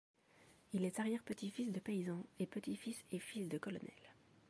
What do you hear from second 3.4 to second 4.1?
de colonel.